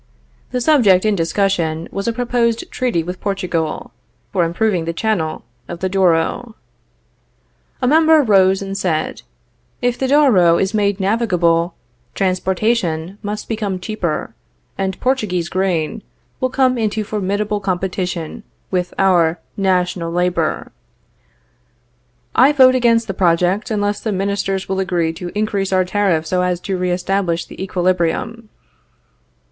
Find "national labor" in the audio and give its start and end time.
19.55-20.71